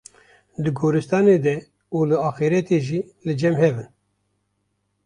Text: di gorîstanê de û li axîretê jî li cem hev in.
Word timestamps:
di 0.63 0.69
gorîstanê 0.77 1.37
de 1.45 1.55
û 1.95 1.97
li 2.09 2.17
axîretê 2.29 2.77
jî 2.87 2.99
li 3.25 3.33
cem 3.39 3.55
hev 3.63 3.75
in. 3.83 3.89